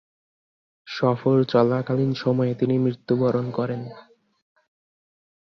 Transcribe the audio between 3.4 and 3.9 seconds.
করেন।